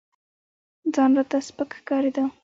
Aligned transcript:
ځان 0.93 1.11
راته 1.17 1.37
سپك 1.47 1.69
ښكارېده. 1.79 2.23